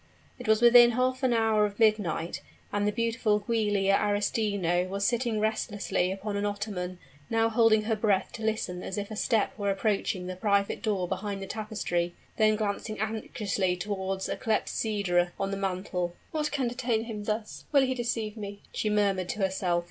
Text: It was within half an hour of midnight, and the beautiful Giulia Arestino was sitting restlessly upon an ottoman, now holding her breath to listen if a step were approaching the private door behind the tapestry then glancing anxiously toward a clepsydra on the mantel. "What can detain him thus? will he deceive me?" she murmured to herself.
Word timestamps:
It 0.39 0.47
was 0.47 0.63
within 0.63 0.93
half 0.93 1.21
an 1.21 1.31
hour 1.31 1.63
of 1.63 1.77
midnight, 1.77 2.41
and 2.73 2.87
the 2.87 2.91
beautiful 2.91 3.39
Giulia 3.41 3.95
Arestino 3.95 4.87
was 4.89 5.05
sitting 5.05 5.39
restlessly 5.39 6.11
upon 6.11 6.35
an 6.35 6.43
ottoman, 6.43 6.97
now 7.29 7.49
holding 7.49 7.83
her 7.83 7.95
breath 7.95 8.31
to 8.33 8.41
listen 8.41 8.81
if 8.81 8.97
a 9.11 9.15
step 9.15 9.55
were 9.59 9.69
approaching 9.69 10.25
the 10.25 10.35
private 10.35 10.81
door 10.81 11.07
behind 11.07 11.39
the 11.39 11.45
tapestry 11.45 12.15
then 12.37 12.55
glancing 12.55 12.99
anxiously 12.99 13.77
toward 13.77 14.27
a 14.27 14.35
clepsydra 14.35 15.33
on 15.39 15.51
the 15.51 15.57
mantel. 15.57 16.15
"What 16.31 16.51
can 16.51 16.67
detain 16.67 17.03
him 17.03 17.25
thus? 17.25 17.65
will 17.71 17.83
he 17.83 17.93
deceive 17.93 18.35
me?" 18.35 18.61
she 18.73 18.89
murmured 18.89 19.29
to 19.29 19.39
herself. 19.41 19.79